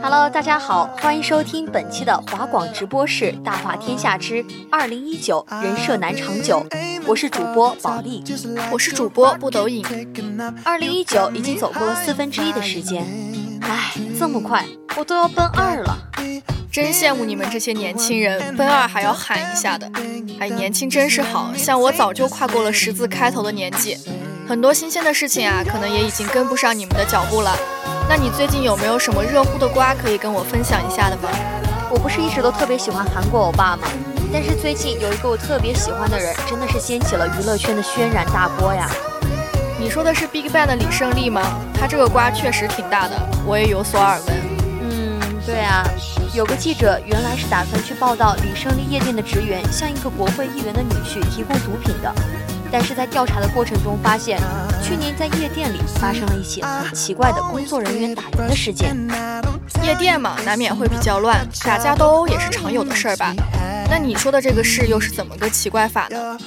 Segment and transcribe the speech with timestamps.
[0.00, 6.64] Hello，大家好，欢迎收听本期的华广直播室《大话天下之二零一九人设难长久》，
[7.04, 8.22] 我是主播宝莉，
[8.70, 9.84] 我是主播不抖影。
[10.62, 13.04] 二零一九已经走过了四分之一的时间，
[13.60, 14.64] 唉，这么快，
[14.96, 15.98] 我都要奔二了，
[16.72, 19.86] 真羡慕你们这些年轻人，奔二还要喊一下的。
[20.40, 23.98] 哎，年轻真是好，像我早就跨过了十字开头的年纪，
[24.48, 27.54] 很多新鲜的事情啊，可能也已经跟不上你们的脚步了。
[28.08, 31.28] 那你最近有没有什么热乎的瓜可以跟我分享一下的吗？
[31.90, 33.86] 我不是一直都特别喜欢韩国欧巴吗？
[34.32, 38.88] 但是最近有一个我特别喜欢的人，真的是掀起了娱乐圈的轩然大波呀！
[39.78, 41.42] 你说的是 BigBang 的李胜利吗？
[41.78, 44.41] 他这个瓜确实挺大的，我也有所耳闻。
[45.44, 45.84] 对啊，
[46.34, 52.14] 有个记者原来是打算去报道李胜利夜店的职员向一个国会议员的女婿提供毒品的。
[52.72, 54.40] 但是在调查的过程中发现，
[54.82, 58.96] 去年在夜店里发生了一起很奇怪的工作人员打人的事件。
[59.82, 63.34] 夜店嘛，难免会比较乱，打架斗殴也是常有的事儿吧？
[63.90, 66.38] 那你说的这个事又是怎么个奇怪法呢？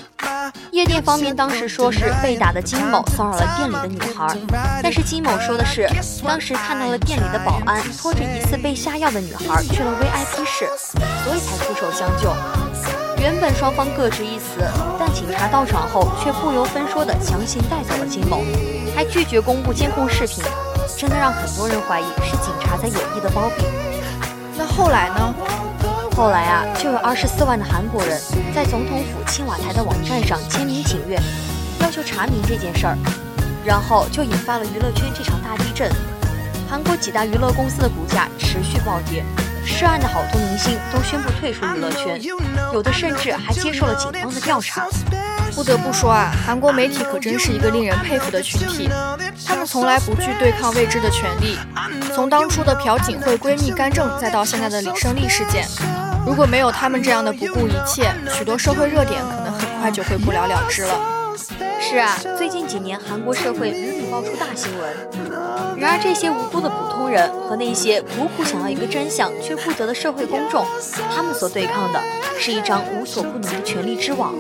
[0.71, 4.35] 夜店方面当时说是被打的金某骚扰了店里的女孩，
[4.81, 5.87] 但是金某说的是
[6.25, 10.67] 当时看到了店里的保安拖着疑似被下药的女孩去了 VIP 室，
[11.23, 12.33] 所以才出手相救。
[13.19, 14.61] 原本双方各执一词，
[14.94, 18.43] 但警察到场后却不由分说地强行带走了金某，
[18.93, 20.43] 还拒绝公布监控视频，
[20.97, 23.63] 真的让很多人怀疑是警察在有意的包庇。
[24.57, 25.33] 那后来呢？
[26.17, 28.19] 后来啊，就有二十四万的韩国人
[28.53, 31.17] 在总统府青瓦台的网站上签名请愿，
[31.79, 32.97] 要求查明这件事儿，
[33.65, 35.89] 然后就引发了娱乐圈这场大地震，
[36.69, 39.23] 韩国几大娱乐公司的股价持续暴跌。
[39.65, 42.21] 涉案的好多明星都宣布退出娱乐圈，
[42.73, 44.87] 有的甚至还接受了警方的调查。
[45.53, 48.89] 不得不说啊，韩国媒体可真是一个令人佩服的群体，
[49.45, 51.57] 他们从来不惧对抗未知的权利。
[52.13, 55.65] 从当初的朴槿惠闺蜜干政，再到现在的李胜利事件，
[56.25, 60.99] 如果没有他们这样的不顾一切，许多社会热点可能很快就会不了了之了。
[61.87, 65.77] 是啊，最近几年韩国社会屡屡爆出大新闻。
[65.77, 70.65] 然而，这些无辜的普通人和那些苦苦想要一个真相却不得的社会公众，
[71.15, 72.01] 他们所对抗的
[72.39, 74.33] 是一张无所不能的权力之网。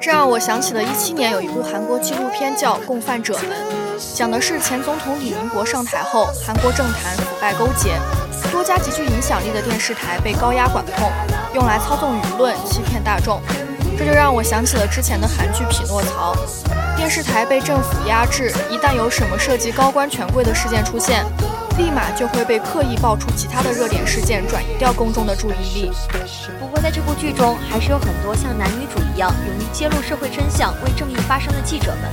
[0.00, 7.96] 这让我想起了一七年有一部韩国纪录片叫《共犯者们》，讲的是前总统李明博上台后，韩国政坛腐败勾结，
[8.52, 11.10] 多家极具影响力的电视台被高压管控，
[11.52, 13.42] 用来操纵舆论、欺骗大众。
[14.00, 16.34] 这就让我想起了之前的韩剧《匹诺曹》。
[16.96, 21.22] 电视台被政府压制，一旦有什么涉及高官权贵的事件出现，
[21.76, 25.92] 立马就会被刻意爆出其他的热点事件，转移掉公众的注意力。
[26.58, 32.10] 不过在这部剧中，还是有很多像男女主一样勇于揭露社会真相、为正义发声的记者们。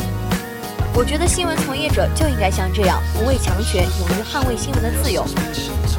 [0.93, 5.25] 我觉得新闻从业者就应该像这样，不畏强权，勇于捍卫新闻的自由。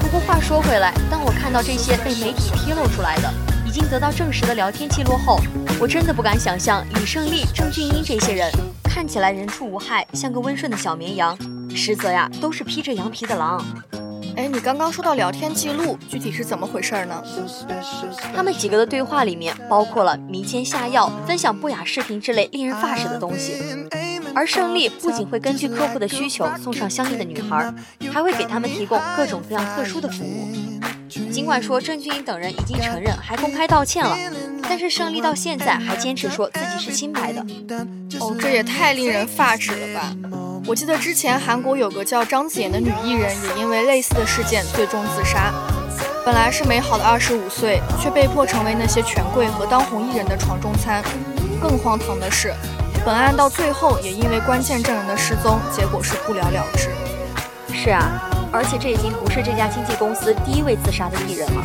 [0.02, 3.32] 不过话说回来，当我看到这些被媒体披露出来的，
[3.68, 5.38] 已经得到证实的聊天记录后，
[5.78, 8.50] 我真的不敢想象李胜利、郑俊英这些人。
[8.82, 11.36] 看起来人畜无害，像个温顺的小绵羊，
[11.76, 13.62] 实则呀都是披着羊皮的狼。
[14.36, 17.22] 哎，你刚刚说到聊天记录，具体是怎么回事呢？
[18.34, 23.52] 他们几个的对话里面包括了迷奸下药、分享不雅视频之类令人发指的东西。
[24.34, 27.70] 而胜利不仅会根据客户的需求送上相应的女孩，
[28.10, 30.48] 还会给他们提供各种各样特殊的服务。
[31.38, 34.18] 尽管说郑俊英等人已经承认，还公开道歉了。
[34.64, 37.40] 但是胜利到现在还坚持说自己是清白的，
[38.18, 40.12] 哦，这也太令人发指了吧！
[40.66, 45.54] 我记得之前韩国有个叫张子妍的女艺人，也因为类似的事件最终自杀。
[46.26, 51.04] 本来是美好的二十五岁，却被迫成为那些权贵和当红艺人的床中餐。
[51.62, 52.52] 更荒唐的是，
[53.06, 56.88] 本案到最后也因为关键证人的失踪，结果是不了了之。
[57.72, 61.62] 是啊，而且这已经不是这家经纪公司第一位自杀的艺人了。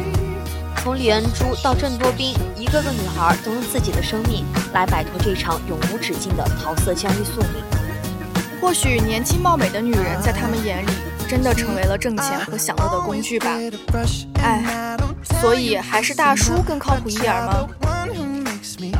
[0.78, 7.64] 从李恩珠到郑多彬，一个个女孩都用自己的生命来摆脱这场永无止境的桃色交易宿命。
[8.60, 10.92] 或许年轻貌美的女人在他们眼里，
[11.28, 13.58] 真的成为了挣钱和享乐的工具吧。
[14.42, 14.98] 哎，
[15.42, 17.68] 所以还是大叔更靠谱一点吗？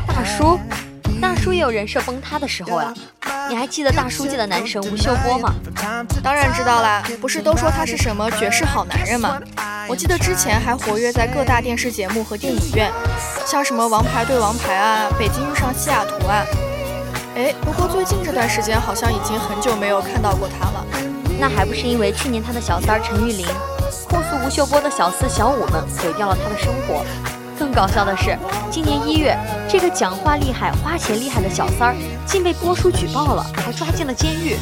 [0.06, 0.58] 大叔，
[1.20, 2.94] 大叔也有人设崩塌的时候呀。
[3.48, 5.52] 你还记得大叔界的男神吴秀波吗？
[6.22, 9.38] 当然知道啦，不是都说他是什么绝世好男人吗？
[9.88, 12.90] 我记得之前还活跃在各大电视节目和电影院，
[13.46, 16.44] 像什么《王牌对王牌》啊，《北京遇上西雅图》啊。
[17.36, 20.84] 哎，不过最近这段时间好像已经很久没有看到过他了。
[21.38, 23.46] 那还不是因为去年他的小三陈玉玲
[24.08, 27.04] 控诉吴秀波的小四小五们毁掉了他的生活。
[27.58, 28.38] 更搞笑的是，
[28.70, 29.36] 今年一月，
[29.68, 31.94] 这个讲话厉害、花钱厉害的小三儿
[32.24, 34.56] 竟被波叔举报了，还抓进了监狱。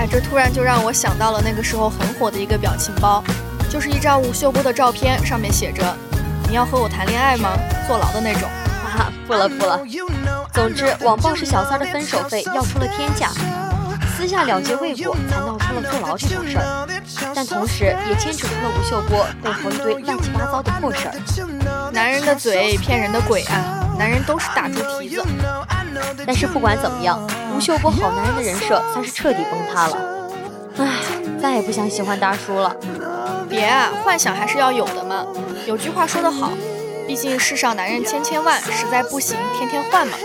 [0.00, 3.22] 哎，这突然就让我想到了那个时候很火的一个表情包，
[3.68, 5.94] 就是一张吴秀波的照片，上面写着
[6.48, 7.50] “你要和我谈恋爱吗？
[7.86, 8.48] 坐牢的那种。”
[8.82, 9.78] 哈哈，不了不了。
[10.54, 13.28] 总之，网暴是小三的分手费要出了天价，
[14.20, 16.86] 私下了结未果，才闹出了坐牢这种事儿。
[17.34, 21.90] 但同时也牵扯出了吴秀波背后一堆乱七八糟的破事儿。
[21.90, 23.88] 男人的嘴骗人的鬼啊！
[23.98, 25.24] 男人都是大猪蹄子。
[26.26, 27.18] 但是不管怎么样，
[27.56, 29.96] 吴秀波好男人的人设算是彻底崩塌了。
[30.76, 30.86] 唉，
[31.40, 32.76] 再也不想喜欢大叔了。
[33.48, 35.24] 别啊，幻想还是要有的嘛。
[35.64, 36.52] 有句话说得好。
[37.06, 40.18] 毕竟世上男人千千万，实在不行天天换嘛。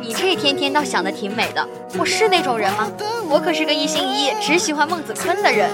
[0.00, 1.66] 你这天天倒想的挺美的，
[1.98, 2.90] 我是那种人吗？
[3.28, 5.70] 我可是个一心一意只喜欢孟子坤的人。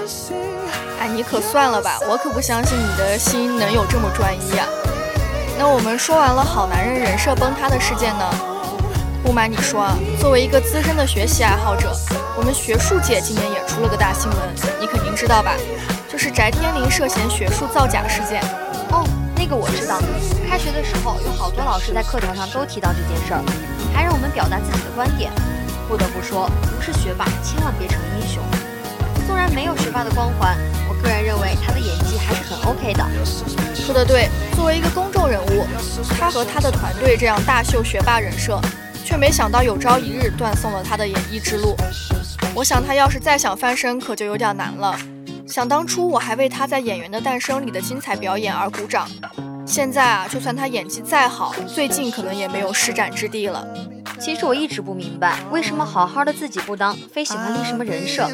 [1.01, 4.67] 哎，你可算了吧，我可不相信你的心能有这么专一啊。
[5.57, 8.31] 那我们说完了好男人人设崩塌的事件呢？
[9.23, 11.93] 不瞒你说啊，作为一个资深的学习爱好者，
[12.37, 14.39] 我们学术界今年也出了个大新闻，
[14.81, 15.55] 你肯定知道吧？
[16.11, 18.43] 就是翟天临涉嫌学术造假事件。
[18.91, 19.07] 哦。
[19.37, 20.01] 那个我知道，
[20.49, 23.45] 开学的时候有好多老师在课堂上都提到这件事儿，
[23.95, 25.33] 还让我们表达自己的观点。
[25.89, 28.43] 不得不说，不是学霸千万别成英雄。
[29.27, 30.57] 纵然没有学霸的光环，
[30.89, 33.07] 我个人认为他的演技还是很 OK 的。
[33.75, 35.67] 说的对，作为一个公众人物，
[36.19, 38.61] 他和他的团队这样大秀学霸人设，
[39.05, 41.77] 却没想到有朝一日断送了他的演艺之路。
[42.55, 44.99] 我想他要是再想翻身，可就有点难了。
[45.47, 49.07] 想当初我还为他在《演员的诞生》里的精彩表演而鼓掌，
[49.75, 53.67] 现在啊，就算他演技再好，最近可能也没有施展之地了。
[54.21, 58.25] 其实我一直不明白，为什么好好的自己不当，非喜欢立什么人设？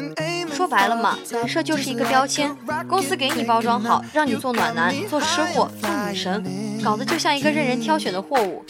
[0.53, 2.55] 说白了嘛，人设就是一个标签，
[2.87, 8.63] 公司给你包装好，让你做暖男、做吃货、做女神，搞得就像一个任人挑选的货物。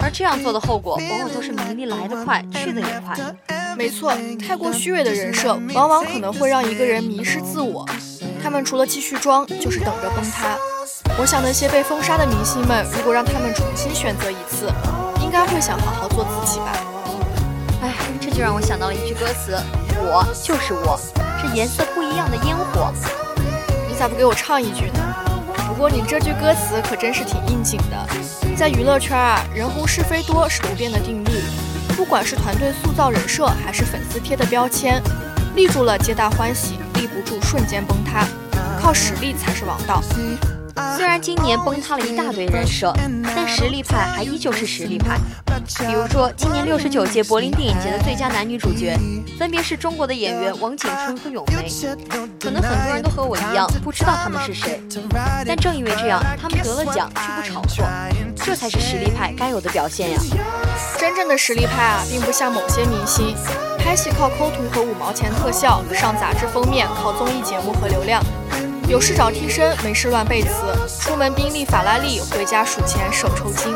[0.00, 3.16] 而这样做的后果，往往都是名利来得快，去得也快。
[3.78, 4.12] 没错，
[4.44, 7.88] 太过虚伪的人设，往往可能会让一个人迷失自我。
[8.42, 10.58] 他们除了继续装，就是等着崩塌。
[11.18, 14.72] 我想那些被封杀的明星们，如果让他们重新选择一次，
[15.20, 16.72] 应该会想好好做自己吧。
[17.82, 19.58] 哎，这就让我想到了一句歌词：
[19.98, 20.98] 我就是我，
[21.38, 22.92] 是颜色不一样的烟火。
[23.88, 25.00] 你咋不给我唱一句呢？
[25.68, 28.56] 不过你这句歌词可真是挺应景的。
[28.56, 31.30] 在娱乐圈啊，人红是非多是不变的定律。
[31.96, 35.02] 不管是团队塑造人设，还是粉丝贴的标签，
[35.54, 38.26] 立住了皆大欢喜，立不住瞬间崩塌，
[38.80, 40.02] 靠实力才是王道。
[40.96, 42.92] 虽然今年崩塌了一大堆人设，
[43.34, 45.18] 但实力派还依旧是实力派。
[45.86, 48.98] 比如说，今年六十九届柏林电影节的最佳男女主角，
[49.38, 51.68] 分别是中国的演员王景春和咏梅。
[52.40, 54.80] 可能很多人都和我一样不知道他们是谁，
[55.46, 57.84] 但正因为这样，他们得了奖却不炒作，
[58.36, 60.18] 这才是实力派该有的表现呀。
[60.98, 63.34] 真正的实力派啊，并不像某些明星，
[63.78, 68.22] 拍戏靠抠图和五毛钱特效，上杂志封面靠综艺节目和流量。
[68.90, 70.50] 有事找替身，没事乱背词，
[71.00, 73.72] 出门宾利法拉利，回家数钱手抽筋。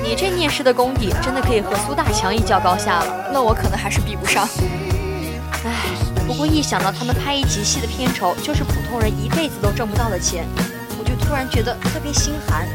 [0.00, 3.30] 你这念诗的功底，真的可以和苏大强一较高下了。
[3.32, 4.48] 那我可能还是比不上。
[5.64, 5.72] 唉，
[6.24, 10.46] 不过一想到他们拍一集戏的片酬就是普通人一辈子都挣不到的钱，
[11.00, 12.68] 我就突然觉得特别心寒。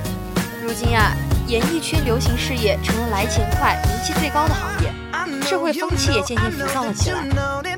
[0.61, 1.15] 如今啊，
[1.47, 4.91] 演艺圈流行事业成了来钱快、名气最高的行业。
[5.41, 7.23] 社会风气也渐渐浮躁了起来，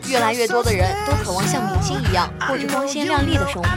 [0.08, 3.70] 越来越多的人都渴望像明星一样过着光鲜亮丽的生活。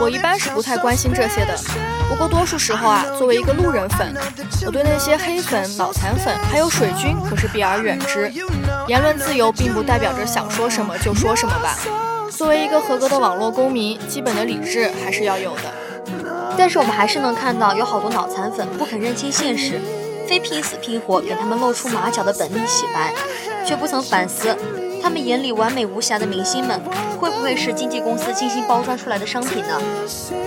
[0.00, 1.56] 我一般是不太关心这些的，
[2.08, 4.14] 不过多数时候啊，作为一个路人粉，
[4.66, 8.32] 我对那些黑粉、脑残粉还有水军可是避而远之。
[8.88, 11.76] 言论自由并不代表着想说什么就说什么吧。
[12.30, 15.72] 作为一个合格的网络公民，基本的理智还是要有的。
[16.58, 19.80] 但是我们还是能看到有好多脑残粉不肯认清现实，
[20.32, 23.12] 非拼死拼活给他们露出马脚的本命洗白，
[23.66, 24.56] 却不曾反思
[25.02, 26.80] 他们眼里完美无瑕的明星们
[27.20, 29.78] 会不会是经纪公司精心包装出来的商品呢？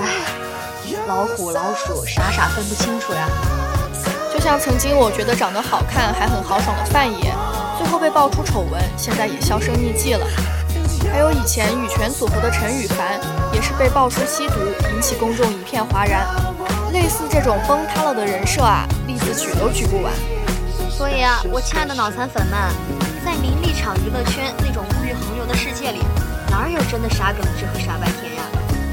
[0.01, 0.25] 唉，
[1.07, 3.29] 老虎老鼠傻傻分不清楚呀。
[4.33, 7.31] 就像曾经我觉得长得好看还很豪爽的范爷，
[7.77, 10.25] 最后被爆出丑闻，现在也销声匿迹了。
[11.13, 13.19] 还有以前羽泉组合的陈羽凡，
[13.53, 14.55] 也是被爆出吸毒，
[14.95, 16.25] 引起公众一片哗然。
[16.95, 20.13] 类似这种崩塌了的人设啊，例子举都举不完。
[20.89, 22.57] 所以啊，我亲爱的脑残粉们，
[23.25, 25.99] 在名利场娱乐圈那种物欲横流的世界里，
[26.49, 28.43] 哪有真的傻耿直和傻白甜呀？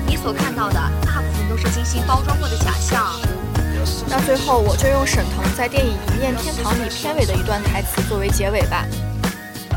[0.04, 0.74] 你所看到的
[1.06, 3.06] 大部分都是精心包装过的假象。
[4.08, 8.84] 那最后，我就用沈腾在电影《一念天堂》里片尾的一段台词作为结尾吧。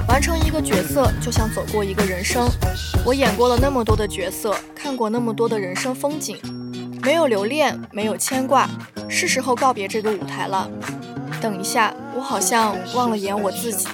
[0.08, 2.50] 完成一个角色，就像走过一个人生。
[3.06, 6.38] 我演过了那么多的角色，看过那么多的人生风景，
[7.06, 8.68] 没有留恋，没有牵挂，
[9.08, 10.68] 是时候告别这个舞台了。
[11.40, 13.88] 等一下，我好像忘了演我自己。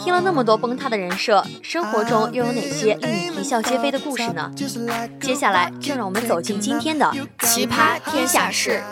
[0.00, 4.50] 听了那么多崩塌的人设，生活中又有哪些令你啼笑皆非的故事呢？
[5.20, 8.82] 接下来就让我们走进今天的奇葩天下事。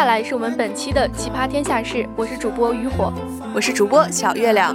[0.00, 3.12] 接下来是我们本期的奇葩天下事，我是主播渔火，
[3.54, 4.74] 我是主播小月亮。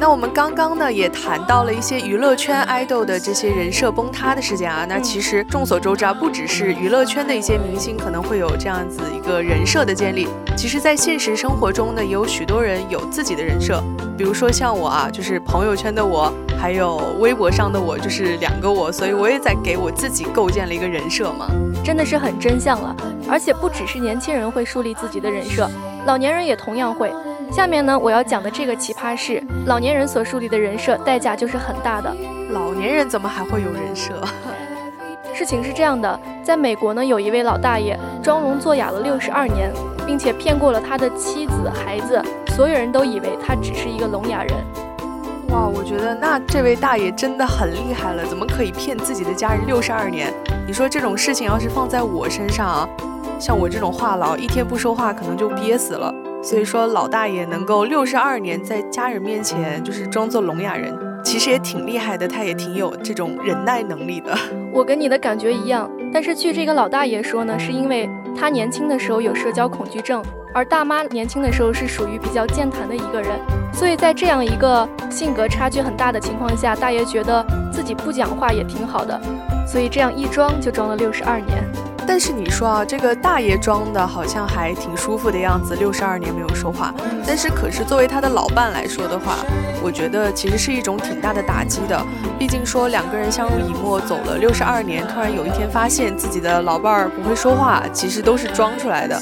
[0.00, 4.84] 那我们刚刚呢也谈到了一些娱乐圈爱豆的这些人设崩塌的事件啊。
[4.88, 13.80] 那其实众所周知啊，不只是娱乐圈的一些明星可能会有这样子一个人设的建立，其实在现实生活中呢，也有许多人有自己的人设。
[14.16, 21.46] 比如说像我啊，就是朋友圈的我，还有微博上的我，就是两个我，所以我也在给我自己构建了一个人设嘛。
[21.84, 22.94] 真的是很真相了，
[23.30, 25.70] 而且不只是年轻人会树立自己的人设，
[26.04, 27.12] 老年人也同样会。
[27.50, 32.14] 下面呢，我要讲的这个奇葩是，老年人所树立的人设代价就是很大的。
[32.50, 34.20] 老年人怎么还会有人设？
[35.32, 39.70] 事情是这样的，在美国呢，有一位老大爷装聋作哑了六十二年，
[40.04, 44.52] 并且骗过了他的妻子、孩子，所有人都以为他只是一个聋哑人。
[45.48, 50.32] 哇，我觉得那这位大爷真的很厉害了，怎么可以骗自己的家人六十二年？
[50.66, 52.88] 你说这种事情要是放在我身上啊，
[53.38, 56.14] 像我这种话痨，一天不说话可能就憋死了。
[56.42, 60.94] 所以说，老大爷能够六十二年在家人面前就是装作聋哑人，
[61.24, 62.26] 其实也挺厉害的。
[62.28, 64.36] 他也挺有这种忍耐能力的。
[64.72, 70.22] 我跟你的感觉一样，但是据这个老大爷说呢，是因为他年轻的时候有社交恐惧症，
[70.54, 73.38] 而大妈年轻的时候是属于比较健谈的一个人，
[73.72, 79.20] 所以在这样一个性格差距很大的情况下，大爷觉得自己不讲话也挺好的，
[79.66, 81.64] 所以这样一装就装了六十二年。
[82.08, 86.92] 但是你说啊，这个大爷装的好像还挺舒服的样子，六十二年没有说话。
[87.26, 89.36] 但是可是作为他的老伴来说的话，
[89.82, 92.02] 我觉得其实是一种挺大的打击的。
[92.38, 99.20] 毕竟说两个人相濡以沫走了六十二年，突然有一天发现自己的老伴儿不会说话，其实都是装出来的。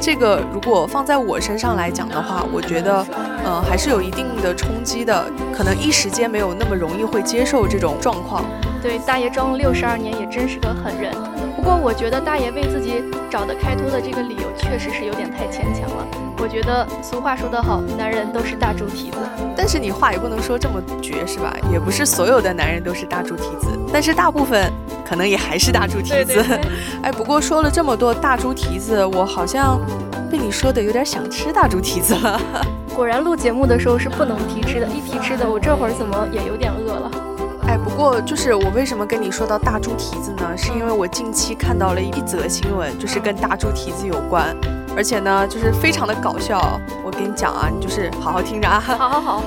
[0.00, 3.04] 这个如果放在我身上来讲的话，我觉得，
[3.44, 8.44] 呃，还是有一定的冲击的，可能一时间没有那么容易会接受这种状况。
[8.80, 11.12] 对，大爷装了六十二年也真是个狠人。
[11.62, 16.04] 不过我觉得大爷为自己找的开脱的这个理由确实是有点太牵强了。
[16.38, 19.18] 我觉得俗话说得好，男人都是大猪蹄子。
[19.56, 21.54] 但是你话也不能说这么绝是吧？
[21.70, 24.72] 也不是所有的男人都是大猪蹄子，但是大部分
[25.08, 26.44] 可能也还是大猪蹄子。
[27.00, 29.80] 哎，不过说了这么多大猪蹄子，我好像
[30.32, 32.40] 被你说的有点想吃大猪蹄子了。
[32.92, 37.10] 果然录节目的时候是不能提吃的，一提吃的，我这会儿怎么也有点饿了。
[37.66, 40.56] 哎，不过就是我为什么跟你说到大猪蹄子呢？
[40.56, 44.54] 是因为我近期看到了一则新闻，就是跟大猪蹄子有关，
[44.96, 46.80] 而且呢，就是非常的搞笑。
[47.04, 48.80] 我跟你讲啊，你就是好好听着啊。
[48.80, 49.42] 好好好。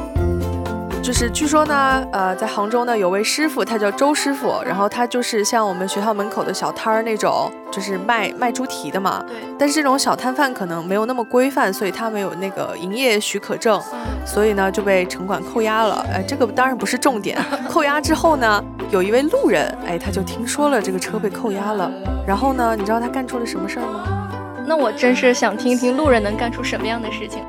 [1.05, 9.24] 就是据说呢，呃，在杭州呢，有位师傅，他叫周师傅，然后他就是像我们学校门口的小摊儿那种，就是卖卖猪蹄的嘛。
[9.27, 9.35] 对。
[9.55, 13.79] 但是这种小摊贩可能没有那么规范，所以他没有那个营业许可证，
[14.25, 16.03] 所以呢就被城管扣押了。
[16.12, 17.38] 哎，这个当然不是重点。
[17.69, 21.91] 扣押之后呢，有一位路人，哎，他就听说了这个车被扣押了，
[22.25, 24.65] 然后呢，你知道他干出了什么事儿吗？
[24.65, 27.43] 那我真是想听一听路人能干出什么样的事情。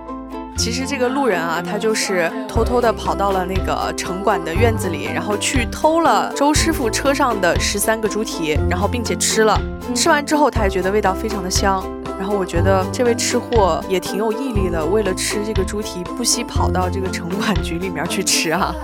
[0.56, 9.60] 其实这个路人啊，他就是偷偷的跑到了那个城管的院子里，然后去偷了周师傅车上的十三个猪蹄，然后并且吃了。
[9.94, 11.84] 吃完之后，他也觉得味道非常的香。
[12.18, 18.74] 然后我觉得这位吃货也挺有毅力的，为了吃这个猪蹄，不惜跑到这个城管局里面去吃啊。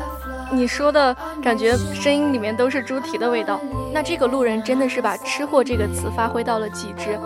[0.52, 3.58] 你说的感觉声音里面都是猪蹄的味道，
[3.90, 7.18] 那这个路人真的是把“吃货”这个词发挥到了极致。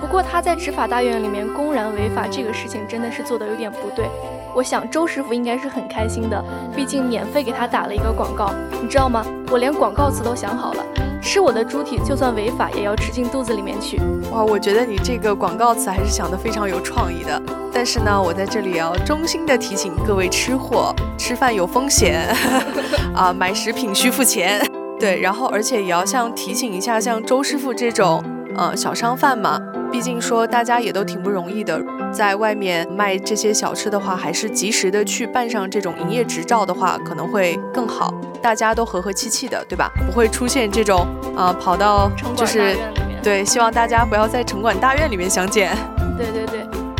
[0.00, 4.06] 不过他在执法大院里面公然违法，这个事情真的是做的有点不对。
[4.54, 6.42] 我想周师傅应该是很开心的，
[6.74, 9.24] 毕竟免费给他打了一个广告，你知道吗？
[9.50, 10.84] 我连广告词都想好了，
[11.20, 14.00] 吃我的猪蹄就算违法，也要吃进肚子里面去。
[14.32, 17.40] 哇，我觉得你这个广告词还是想得非常有创意的。
[17.72, 22.26] 但是呢，我在这里要衷心的提醒各位吃货，吃饭有风险，
[23.14, 24.60] 啊，买食品需付钱。
[24.98, 28.24] 对，然后而且也要像提醒一下，像周师傅这种，
[28.56, 39.90] 呃，小商贩嘛，毕竟说大家也都挺不容易的，在外面卖这些小吃的话，还是及时的去办上这种营业执照的话，可能会更好，大家都和和气气的，对吧？
[40.06, 42.76] 不会出现这种，啊，跑到就是
[43.22, 45.76] 对，希望大家不要在城管大院里面相见。
[46.16, 46.57] 对对对，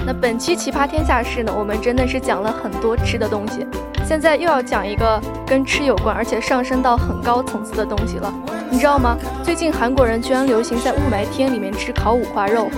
[0.08, 3.66] 那本期奇葩天下事呢，我们真的是讲了很多吃的东西。
[4.06, 8.32] 现在又要讲一个跟吃有关，而且上升到很高层次的东西了，
[8.70, 9.18] 你知道吗？
[9.44, 12.70] 最近韩国人居然流行在雾霾天里面吃烤五花肉。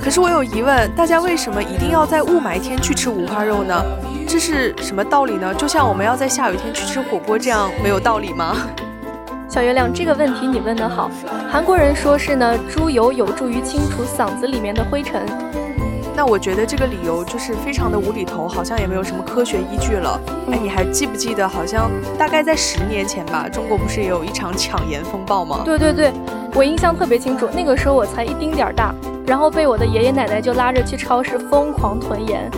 [0.00, 3.84] 可是我有疑问，大家为什么一定要在雾霾天去吃五花肉呢？
[4.26, 5.52] 这是什么道理呢？
[5.52, 8.56] 就像我们要在下雨天去吃火锅这样，没有道理吗？
[9.46, 11.10] 小月亮，这个问题你问得好。
[11.50, 15.26] 韩国人说是呢，猪油有助于清除嗓子里面的灰尘。
[16.18, 20.20] 那我觉得这个理由就是非常的无厘头，好像也没有什么科学依据了。
[20.50, 25.60] 哎，你还记不记得，好像大概在十年前吧，中国不是也有一场抢盐风暴吗？
[25.64, 26.12] 对对对，
[26.56, 28.92] 我印象特别清楚，那个时候我才一丁点儿大，
[29.28, 32.50] 然后被我的爷爷奶奶就拉着去超市疯狂囤盐。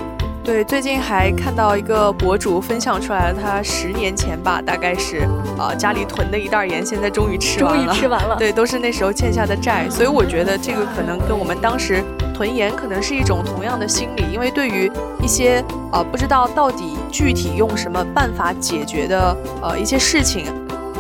[0.43, 7.85] 对，最近还看到一个博主分享出来了，他十年前吧，大概是啊家里囤的一袋盐，现在终于吃完了。
[7.85, 8.37] 终于吃完了。
[8.39, 12.03] 对，都是那时候欠下的债，所以我觉得这个可能跟我们当时。
[12.41, 14.91] 囤盐可能是一种同样的心理，因为对于
[15.23, 20.47] 一些呃不知道到底具体用什么办法解决的呃一些事情，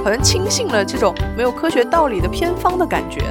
[0.04, 3.22] 好像轻信了这种没有科学道理的偏方的感觉。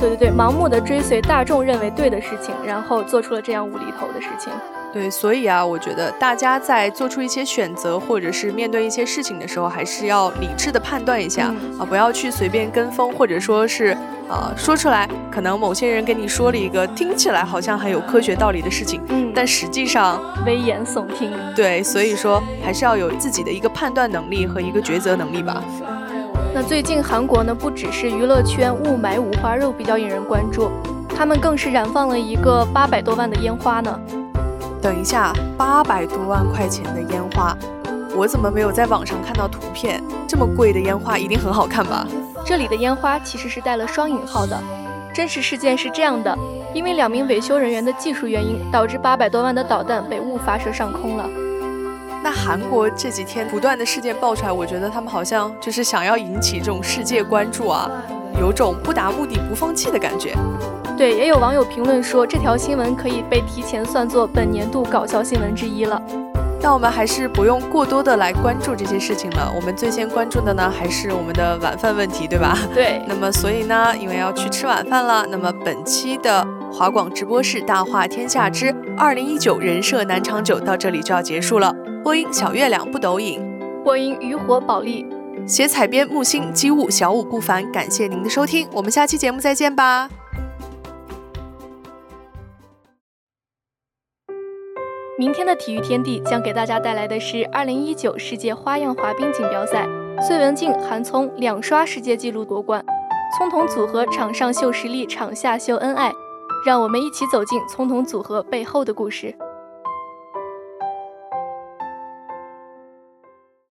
[0.00, 4.50] 对对对，盲目的追随大众认为对的事情，然后做出了这样无厘头的事情。
[4.90, 13.94] 对，所以啊，我觉得大家在做出一些选择或者是面对一些事情的时候，还是要理智的判断一下啊，不要去随便跟风，或者说是。
[14.34, 21.30] 呃，说出来，可能某些人跟你说了一个听起来好像很有科学道理的事情，嗯，但实际上危言耸听。
[21.54, 25.62] 对，所以说还是要有自己的一个判断能力和一个抉择能力吧。
[26.52, 30.68] 那最近韩国呢，不只是娱乐圈雾霾五花肉比较引人关注，
[31.16, 34.00] 他们更是燃放了一个八百多万的烟花呢。
[34.82, 37.56] 等一下，八百多万块钱的烟花，
[38.16, 40.02] 我怎么没有在网上看到图片？
[40.26, 42.06] 这么贵的烟花一定很好看吧？
[42.44, 44.56] 这里的烟花其实是带了双引号的，
[45.12, 46.36] 真实事件是这样的：
[46.72, 51.28] 因为两名维修人员的技术原因，导致八百多万的导弹被误发射上空了。
[52.22, 57.90] 那韩国这几天不断的事件爆出来，我觉得他们好像就是想要引起这种世界关注啊，
[58.40, 60.34] 有种不达目的不放弃的感觉。
[60.96, 66.00] 对，也有网友评论说，这条新闻可以被提前算作本年度搞笑新闻之一了。
[66.64, 69.52] 那我们还是不用过多的来关注这些事情了。
[69.54, 72.56] 我们最先关注的呢，还是我们的晚饭问题，对吧？
[72.72, 73.02] 对。
[73.06, 81.70] 那么，所以呢，因为要去吃晚饭了，那么本期的华广直播室大话天下之二零一九人设难长久到这里就要结束了。
[82.02, 83.42] 播音小月亮不抖影，
[83.84, 85.04] 播音渔火保利，
[85.46, 87.70] 写采编木星机务小五不凡。
[87.72, 90.08] 感谢您的收听，我们下期节目再见吧。
[95.16, 99.86] 明天的体育天地将给大家带来的是二零一九世界花样滑冰锦标赛，
[100.20, 102.84] 隋文静、韩聪两刷世界纪录夺冠，
[103.38, 106.12] 聪童组合场上秀实力，场下秀恩爱，
[106.66, 109.32] 让我们一起走进聪童组合背后的故事。